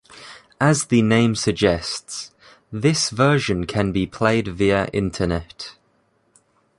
As 0.59 0.85
the 0.85 1.03
name 1.03 1.35
suggests, 1.35 2.31
this 2.71 3.11
version 3.11 3.67
can 3.67 3.91
be 3.91 4.07
played 4.07 4.47
via 4.47 4.87
Internet. 4.87 5.75